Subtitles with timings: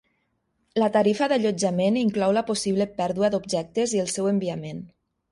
[0.83, 4.81] La tarifa d'allotjament inclou la possible pèrdua d'objectes i el seu enviament.